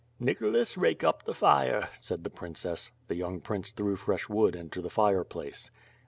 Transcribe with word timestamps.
"Nicholas, 0.19 0.77
rake 0.77 1.03
up 1.03 1.25
the 1.25 1.33
fire," 1.35 1.87
said 1.99 2.23
the 2.23 2.29
princess. 2.31 2.91
The 3.07 3.13
young 3.13 3.39
prince 3.39 3.69
threw 3.71 3.95
fresh 3.95 4.27
wood 4.29 4.55
into 4.55 4.81
the 4.81 4.89
fire 4.89 5.23
place. 5.23 5.69